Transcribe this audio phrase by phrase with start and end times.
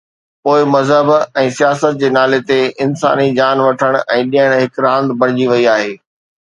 [0.45, 1.07] پوءِ مذهب
[1.41, 5.93] ۽ سياست جي نالي تي انساني جان وٺڻ ۽ ڏيڻ هڪ راند بڻجي وئي آهي.